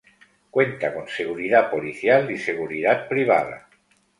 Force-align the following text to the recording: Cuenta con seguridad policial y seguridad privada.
Cuenta 0.49 0.95
con 0.95 1.07
seguridad 1.07 1.69
policial 1.69 2.31
y 2.31 2.39
seguridad 2.39 3.07
privada. 3.07 3.69